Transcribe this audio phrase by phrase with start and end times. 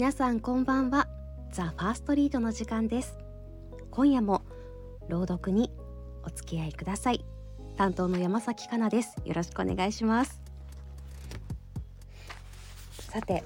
[0.00, 1.08] 皆さんこんばんは。
[1.52, 3.18] ザ・ファーストリードの時間です。
[3.90, 4.40] 今夜も
[5.10, 5.70] 朗読に
[6.24, 7.22] お付き合いください。
[7.76, 9.14] 担当の山崎かなです。
[9.26, 10.40] よろしくお願いします。
[13.10, 13.44] さて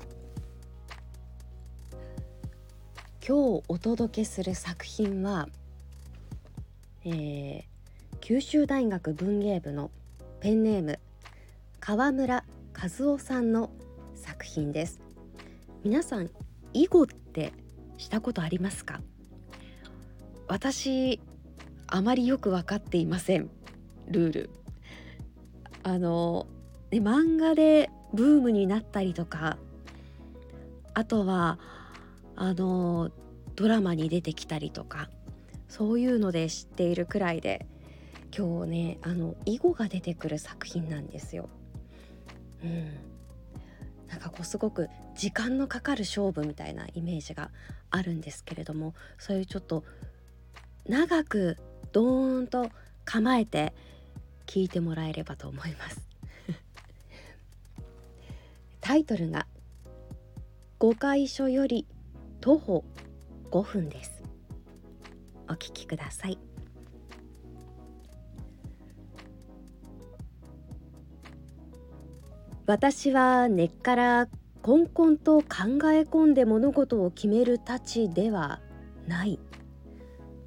[3.27, 5.49] 今日お届けする作品は、
[7.05, 7.64] えー、
[8.21, 9.91] 九州大学文芸部の
[10.39, 11.00] ペンネーム
[11.81, 12.45] 川村
[12.81, 13.71] 和夫さんの
[14.14, 15.00] 作品です。
[15.82, 16.31] 皆さん
[16.75, 17.53] 囲碁って
[17.96, 19.01] したことありますか？
[20.46, 21.21] 私
[21.87, 23.49] あまりよく分かっていません。
[24.09, 24.51] ルール。
[25.82, 26.46] あの、
[26.91, 29.59] ね、漫画でブームになったりとか
[30.95, 31.59] あとは
[32.37, 33.11] あの
[33.55, 35.11] ドラマに出てきたりとか
[35.69, 37.67] そういうので知っているくらいで
[38.37, 41.48] 今日ねあの囲碁が出てくる作品なんですよ。
[42.62, 42.84] うん、
[44.09, 47.51] なんかこうすごく時間のかかる勝負みたいなイメージが
[47.91, 49.84] あるんですけれどもそういうちょっと
[50.87, 51.57] 長く
[51.93, 52.70] ドーンと
[53.05, 53.73] 構えて
[54.47, 56.01] 聞いてもらえればと思います。
[58.81, 59.47] タイトルが
[60.79, 61.87] 御会所より
[62.41, 62.85] 徒歩
[63.51, 64.23] 5分です
[65.48, 66.39] お聞きください。
[72.67, 74.29] 私は根っから
[74.65, 75.47] こんこんと考
[75.93, 78.62] え込んで物事を決めるたちでは
[79.07, 79.39] ない。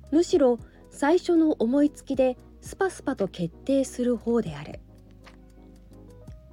[0.10, 0.58] むしろ
[0.90, 4.80] 最初の思いつきでスパスパと決定する方である。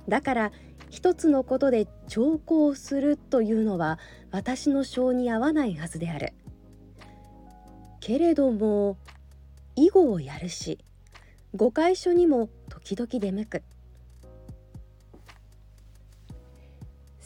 [0.06, 0.52] だから
[0.90, 3.98] 一つのことで長考するというのは
[4.30, 6.34] 私の性に合わないはずである。
[8.00, 8.98] けれども
[9.74, 10.80] 囲碁をやるし
[11.56, 13.62] 誤解書にも時々出向く。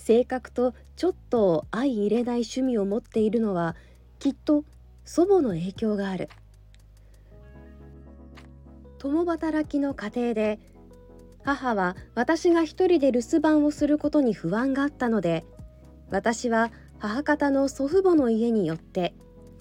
[0.09, 3.77] 性格とちょっと相入れない趣味を持っているのは
[4.19, 4.65] きっと
[5.05, 6.31] 祖母の影響がある。
[8.97, 10.61] 共働きの家庭で
[11.45, 15.45] 母は私が一人で留守番をすることに不安があったので
[16.11, 19.13] 私は母方の祖父母の家に寄って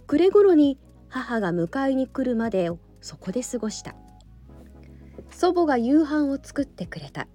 [0.07, 0.79] 暮れ頃に
[1.09, 3.95] 母が迎えに来るまでをそこで過ごした。
[5.29, 7.27] 祖母が夕飯を作ってくれた。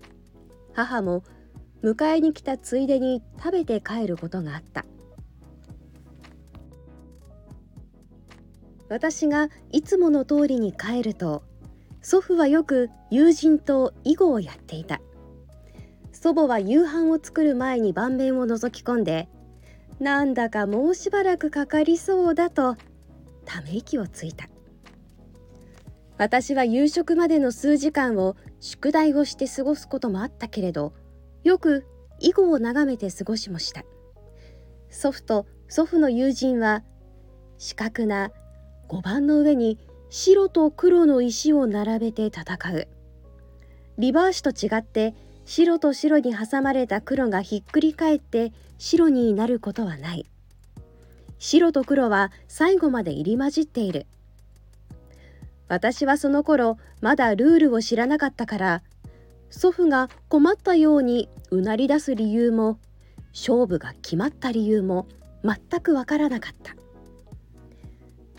[0.72, 1.24] 母も
[1.82, 4.84] 迎えに来たついでに食べて帰ることがあった。
[8.88, 11.42] 私がいつもの通りに帰ると
[12.02, 15.00] 祖父はよく友人と囲碁をやっていた。
[16.12, 19.28] 祖母は夕飯を作る前に盤面を覗き込んで
[19.98, 22.76] なんだかもうしばらくかかりそうだと
[23.44, 24.48] ため息をついた。
[26.18, 30.92] 私は夕食までの数時間を宿題をして過ごすこともあったけれど
[31.44, 31.84] よく
[32.20, 33.84] 囲碁を眺めて過ごしもした。
[34.90, 36.82] 祖父と祖父の友人は
[37.58, 38.30] 四角な
[38.88, 39.78] 碁盤の上に
[40.10, 42.44] 白と黒の石を並べて戦
[42.74, 42.88] う。
[43.98, 45.14] リバーシと違って
[45.44, 50.26] 白と白に挟まれた黒がひっくり返って白になることはない。
[51.38, 54.06] 白と黒は最後まで入り混じっている。
[55.68, 58.82] 私はその頃まだルールを知らなかったから
[59.52, 62.78] 祖父が困ったようにうなり出す理由も
[63.32, 65.06] 勝負が決まった理由も
[65.44, 66.74] 全くわからなかった。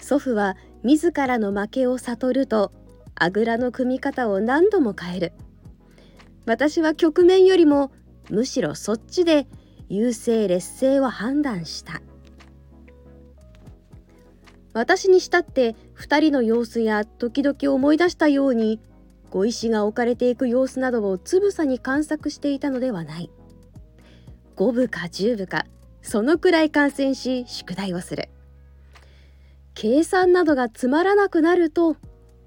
[0.01, 2.73] 祖父は自らの負けを悟ると
[3.15, 5.33] あぐらの組み方を何度も変える。
[6.45, 7.91] 私は局面よりも
[8.29, 9.47] むしろそっちで
[9.89, 12.01] 優勢劣勢を判断した。
[14.73, 18.79] 私にしたって2人の様子や時々思い出したように
[19.33, 23.31] 小石が置かれていく様子などをつぶさに観察していたのではない。
[24.55, 25.65] 5部か10部か
[26.03, 28.29] そのくらい観戦し宿題をする。
[29.73, 31.97] 計算などがつまらなくなると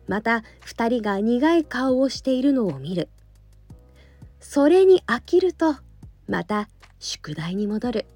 [0.07, 3.09] また2人が苦い顔をしているのを見る。
[4.39, 5.75] それに飽きると
[6.29, 6.69] また
[7.00, 8.06] 宿題に戻る。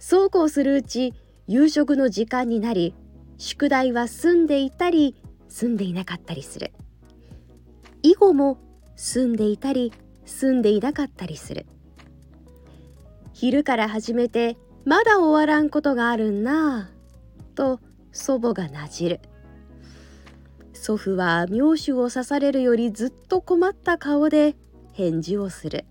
[0.00, 1.14] そうこうするうち
[1.46, 2.96] 夕食の時間になり
[3.38, 5.14] 宿題は済んでいたり
[5.48, 6.72] 済んでいなかったりする。
[8.04, 8.58] 以後も
[8.96, 9.90] 住んでいたり
[10.26, 11.64] 住んでいなかったりする。
[13.32, 17.80] 昼から始めてまだ終わらんことがあるんなぁと
[18.12, 19.20] 祖母がなじる。
[20.74, 24.54] 祖父は妙手を刺されるよりずっと困った顔で
[24.92, 25.86] 返事をする。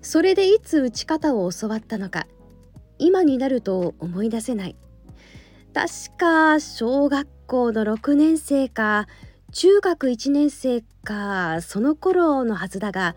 [0.00, 2.28] それでいつ打ち方を教わったのか
[3.00, 4.76] 今になると思い出せない。
[5.78, 9.06] 確か小学校の6年生か
[9.52, 13.14] 中学1年生かその頃のはずだが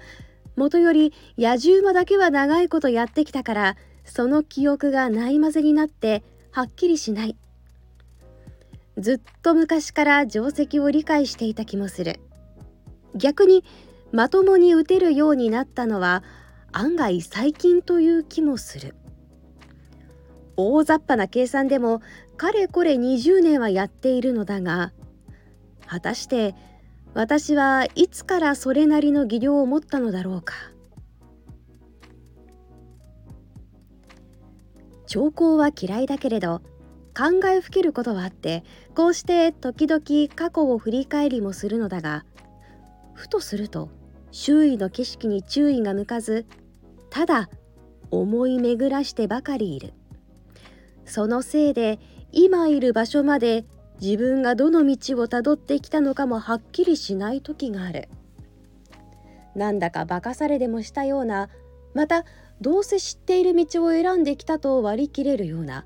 [0.55, 7.35] もとより野獣馬だけは長いことやってきたからその記憶がないまぜになってはっきりしない。
[8.95, 12.19] ずっと昔から定石を理解していた気もする。
[13.15, 13.63] 逆に
[14.11, 16.23] まともに打てるようになったのは
[16.71, 18.93] 案外最近という気もする。
[20.57, 22.01] 大雑把な計算でも
[22.37, 24.93] かれこれ20年はやっているのだが
[25.87, 26.55] 果たして
[27.13, 30.53] 私はいつからそれなりの技量を持ったのだろうか。
[35.11, 36.61] 兆候は嫌いだけれど
[37.13, 38.63] 考えふけることはあって
[38.95, 42.23] こうして時々過去を振り返りもするのだが
[43.13, 43.89] ふとすると
[44.31, 46.45] 周囲の景色に注意が向かず
[47.09, 47.49] ただ
[48.09, 49.93] 思い巡らしてばかりいる。
[51.11, 51.99] そのせいで
[52.31, 53.65] 今いる場所まで
[53.99, 58.07] 自分がどの道をたどってきたのかもはっきりしない時がある。
[59.53, 61.49] なんだか化かされでもしたような
[61.93, 62.23] また
[62.61, 65.85] どうせ知っている道を選んできたと割り切れるような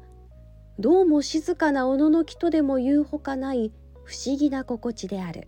[0.77, 3.71] どうも静かなおののきとでも言うほかない
[4.03, 5.47] 不思議な心地である。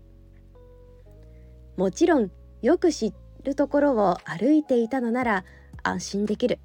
[1.75, 2.31] もちろん
[2.63, 3.13] よく知
[3.43, 5.45] るところを歩いていたのなら
[5.83, 6.57] 安心できる。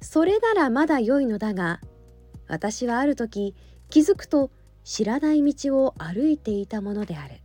[0.00, 1.80] それならまだ良いのだが
[2.48, 3.54] 私はある時
[3.90, 4.50] 気づくと
[4.84, 7.40] 知らない道を歩いていたものである。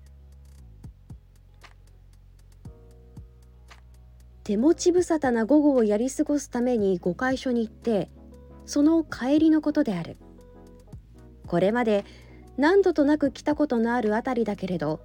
[4.44, 8.10] 手持ち無沙汰な午後をやり過ごすために御会所に行って
[8.66, 10.18] その帰りのことである。
[11.46, 12.04] これまで
[12.58, 15.02] 何度となく来たことのある辺りだけれど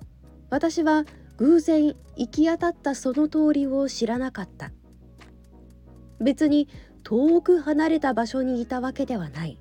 [0.50, 1.04] 私は
[1.36, 4.72] 偶然行き当たったその通りを知らなかった。
[6.20, 6.68] 別に
[7.02, 9.58] 遠く離れた場所にいたわけではない。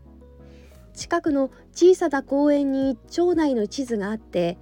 [0.94, 4.57] 近くの小さな公園に町内の地図があって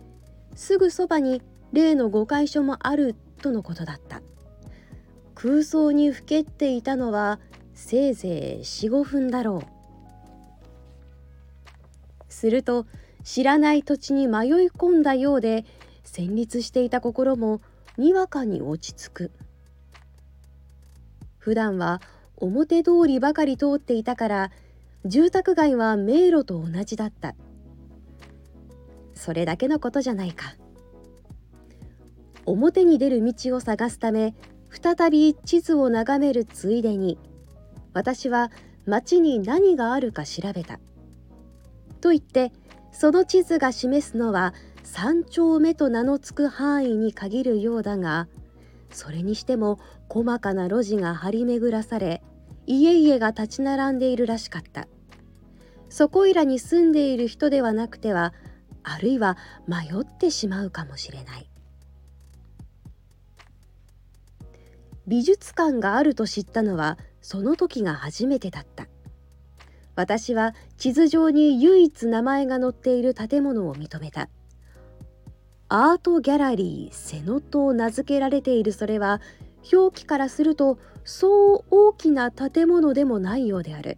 [0.56, 1.42] すぐそばに
[1.74, 4.22] 例の御会所もあるとのことだった。
[5.36, 7.40] 空想にふけっていたのは
[7.74, 9.64] せいぜい45分だろ
[12.30, 12.32] う。
[12.32, 12.86] すると
[13.24, 15.66] 知らない土地に迷い込んだようで
[16.04, 17.62] 戦慄していた心も
[17.98, 19.32] にわかに落ち着く。
[21.38, 22.02] 普段は
[22.38, 24.52] 表通りばかり通っていたから
[25.06, 27.36] 住宅街は迷路と同じだった
[29.14, 30.56] それだけのことじゃないか
[32.46, 34.36] 表に出る道を探すため
[34.70, 37.18] 再び地図を眺めるついでに
[37.94, 38.52] 私は
[38.86, 40.80] 町に何があるか調べた。
[42.00, 42.52] と言って
[42.92, 44.54] その地図が示すのは
[44.84, 48.28] 3丁目と名の付く範囲に限るようだが
[48.90, 52.22] それにしても細かな路地が張り巡らされ
[52.68, 54.88] 家々が立ち並んでいるらしかった。
[55.90, 58.34] そこいらに住んでいる人ではなくては
[58.84, 59.38] あるいは
[59.68, 61.50] 迷ってしまうかもしれない。
[65.08, 68.88] 美術館があると知ったのはその時が初めてだった。
[69.96, 74.30] 私は地図上に唯一名前が載っている建物を認めた。
[75.68, 79.22] アートギャラリー瀬野と名付けられているそれは
[79.72, 83.98] 表記からするとそう大きな建物でもないようである。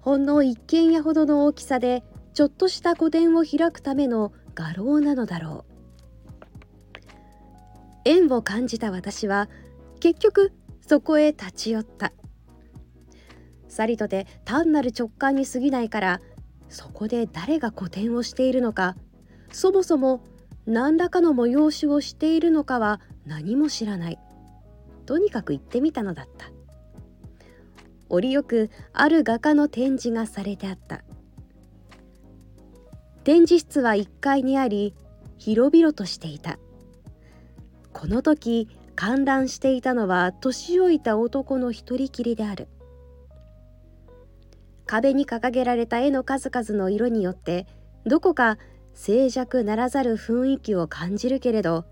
[0.00, 2.04] ほんの一軒家ほどの大きさで
[2.34, 5.74] ちょっとした個展を開くための画廊なのだろう。
[8.04, 9.48] 縁を感じた私は
[10.00, 10.52] 結局
[10.86, 12.12] そこへ立ち寄った。
[13.68, 16.20] さりとて単なる直感に過ぎないから
[16.68, 18.94] そこで誰が個展をしているのか
[19.50, 20.22] そもそも
[20.66, 24.18] 何らかの催しをしているのかは何も知らない。
[25.06, 26.50] とにかく行ってみたのだった。
[28.08, 31.02] 折よくある画家の展示がされてあった。
[33.24, 34.94] 展示室は1階にあり
[35.38, 36.58] 広々としていた。
[37.92, 42.68] この時観覧していたのは年老いた男の一人きりである。
[44.86, 47.66] 壁に掲げられた絵の数々の色によって
[48.06, 48.58] どこか
[48.92, 51.84] 静寂ならざる雰囲気を感じるけれど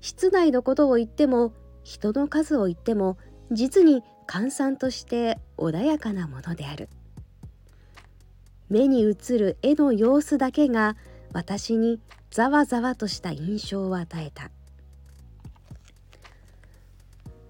[0.00, 1.52] 室内のことを言っても
[1.86, 3.16] 人の数を言っても
[3.52, 6.88] 実に閑散として穏やかなものである。
[8.68, 10.96] 目に映る絵の様子だけが
[11.32, 12.00] 私に
[12.32, 14.50] ざわざわとした印象を与えた。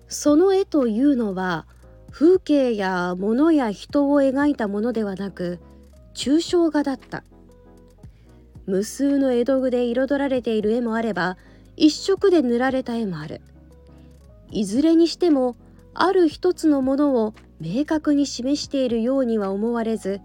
[0.07, 1.65] その絵というのは
[2.11, 5.61] 風景や物や人を描いたものではなく
[6.13, 7.25] 抽象画だった。
[8.67, 11.39] 無数の江戸具で彩られている絵もあれば
[11.75, 13.41] 一色で塗られた絵もある。
[14.51, 15.57] いずれにしても
[15.95, 20.21] ある一つのものを明確に示しているようには思われず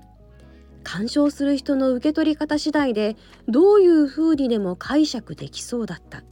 [0.84, 3.16] 鑑賞する人の受け取り方次第で
[3.48, 6.24] どういうふうにでも解釈できそうだった。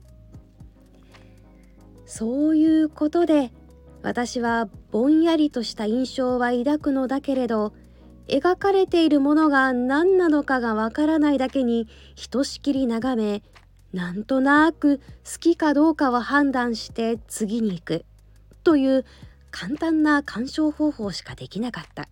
[2.09, 3.51] そういうことで
[4.01, 7.71] 私はぼんやりとした印象は抱くのだけれど
[8.27, 13.43] 描かれているものが何なのかがわからないだけにひとしきり眺め
[13.93, 15.03] なんとなく好
[15.39, 18.05] きかどうかを判断して次に行く。
[18.63, 19.05] という
[19.51, 22.07] 簡単な鑑賞方法しかできなかった。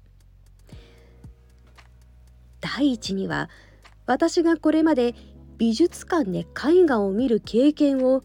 [2.59, 3.49] 第一には
[4.05, 5.13] 私がこれまで
[5.57, 8.23] 美術館で絵画を見る経験を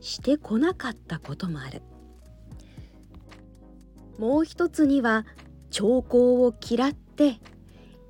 [0.00, 1.82] してこなかったこともある。
[4.18, 5.26] もう一つには
[5.70, 7.38] 兆候を嫌って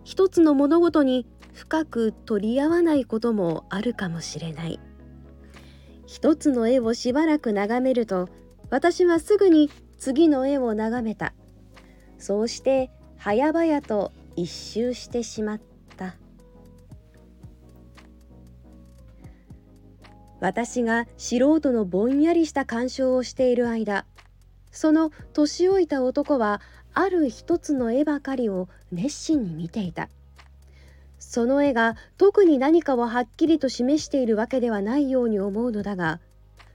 [0.05, 4.79] 一つの物事に深く取り合わないこともあるかもしれない。
[6.07, 8.29] 一つの絵をしばらく眺めると
[8.71, 11.33] 私はすぐに次の絵を眺めた。
[12.19, 15.61] そうして早々と一周してしまっ
[15.97, 16.17] た。
[20.41, 24.05] 私が素人のぼんやりした鑑賞をしている間
[24.71, 26.61] その年老いた男は
[26.93, 30.11] ある一つの絵ばかりを熱心に見ていた。
[31.29, 36.21] その絵が特に何かをはっきりと示しているわけではないように思うのだが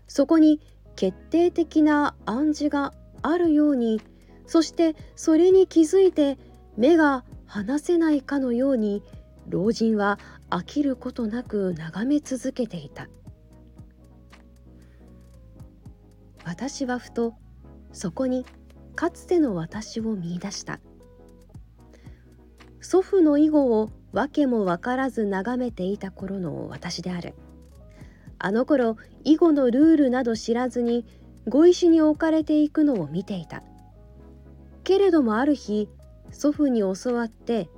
[0.07, 0.59] そこに
[0.97, 4.01] 決定的な暗示があるように
[4.45, 6.37] そしてそれに気づいて
[6.75, 9.03] 目が離せないかのように
[9.47, 13.07] 老人は飽きることなく眺め続けていた。
[16.43, 17.33] 私はふと
[17.93, 18.45] そこに
[18.95, 20.81] かつての私を見いだした。
[22.81, 27.33] 祖父の囲碁を訳も分からず眺めていた頃の私である。
[28.37, 31.05] あの頃囲碁のルールなど知らずに
[31.47, 33.63] 碁石に置かれていくのを見ていた。
[34.83, 35.87] けれどもある日
[36.31, 37.69] 祖父に教わって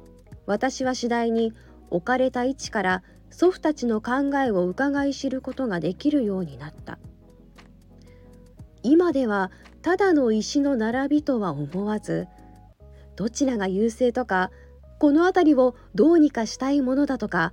[0.45, 1.53] 私は次第に
[1.89, 6.97] 置かれた位置から祖父たちの考えを伺い知ることができるようになった。
[8.83, 9.49] 今では
[9.81, 12.27] ただの石の並びとは思わず
[13.15, 14.51] どちらが優勢とか
[15.03, 17.51] この辺りをどうにかしたいものだとか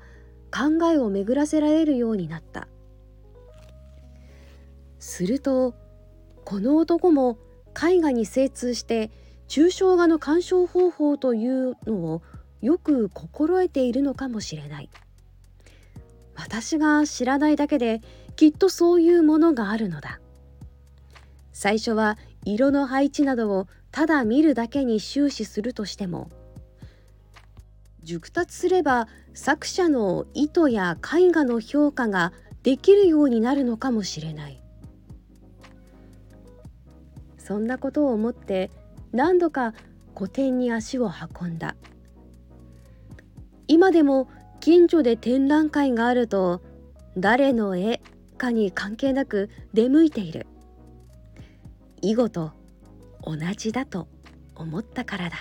[0.53, 2.69] 考えを巡らせられるようになった。
[5.01, 5.75] すると
[6.45, 7.39] この男も
[7.71, 9.11] 絵画に精通して
[9.49, 12.23] 抽象画の鑑賞方法というのを
[12.63, 14.89] よく心得ているのかもしれない。
[16.37, 18.01] 私が知らないだけで
[18.37, 20.21] きっとそういうものがあるのだ。
[21.53, 26.31] 最初は色の配置などをただ見るだけに終始するとしても
[28.03, 34.63] 熟達すれば作者の意図や絵画の評価ができるようになるのかもしれない。
[37.39, 38.71] そんなことを思って
[39.13, 39.75] 何度か
[40.15, 41.75] 個展に足を運んだ。
[43.67, 44.29] 今でも
[44.61, 46.61] 近所で展覧会があると
[47.17, 48.01] 誰の絵
[48.37, 50.47] かに関係なく出向いている。
[52.03, 52.53] 囲碁と
[53.23, 54.09] 同じだと
[54.55, 55.37] 思ったからだ。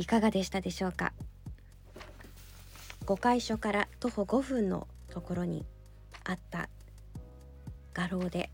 [0.00, 1.12] いかがでしたでしょうか？
[3.04, 5.66] 御会所から徒歩5分のところに
[6.24, 6.70] あった
[7.92, 8.48] 画廊で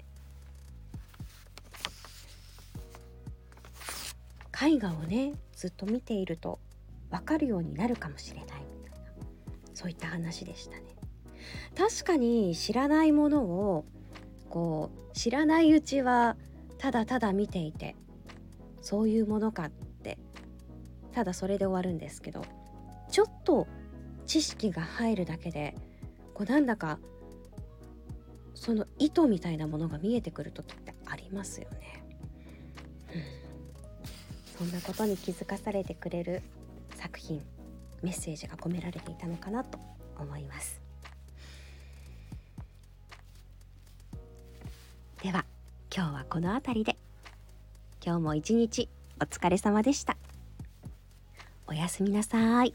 [4.60, 6.58] 絵画をねずっと見ていると
[7.12, 8.46] 分かるようになるかもしれない。
[8.82, 9.06] みたいな
[9.72, 10.82] そういった話でしたね。
[11.78, 13.84] 確かに知らないものを
[14.50, 16.36] こう知らないうちは
[16.78, 17.94] ただただ見ていて
[18.82, 19.70] そういうものかっ
[21.16, 22.44] ただそれで終わるんですけど
[23.10, 23.66] ちょっと
[24.26, 25.74] 知識が入るだけで
[26.34, 26.98] こうなんだか
[28.54, 32.04] その意図みたいなものが見えてくる時ってありますよね。
[34.58, 36.42] うん、そんなことに気づかされてくれる
[36.94, 37.42] 作品
[38.02, 39.78] メッセージが込められていたのかなと
[40.18, 40.82] 思います。
[45.22, 45.46] では
[45.94, 46.98] 今日はこの辺りで。
[48.04, 50.18] 今日も一日お疲れ様でした。
[51.68, 52.74] おやすみなさい。